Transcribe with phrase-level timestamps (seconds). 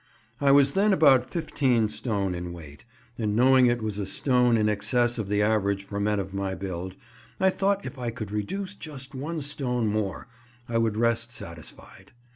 [0.39, 2.85] I was then about 15 stone in weight,
[3.19, 6.55] and knowing it was a stone in excess of the average for men of my
[6.55, 6.95] build,
[7.39, 10.27] I thought if I could reduce just one stone more
[10.67, 12.13] I would rest satisfied.